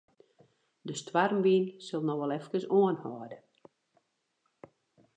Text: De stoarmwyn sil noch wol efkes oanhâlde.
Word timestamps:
De 0.87 0.93
stoarmwyn 1.01 1.65
sil 1.85 2.03
noch 2.05 2.19
wol 2.21 2.35
efkes 2.37 2.65
oanhâlde. 2.77 3.39